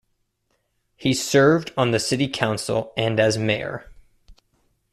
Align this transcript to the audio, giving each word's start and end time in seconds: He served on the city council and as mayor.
He 0.97 1.13
served 1.13 1.73
on 1.77 1.91
the 1.91 1.99
city 1.99 2.27
council 2.27 2.91
and 2.97 3.19
as 3.19 3.37
mayor. 3.37 3.87